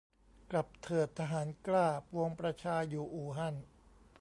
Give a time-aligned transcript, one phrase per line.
[0.51, 3.55] "กลับเถิดทหารกล้า ปวงประชาอยู่อู่ฮั่น"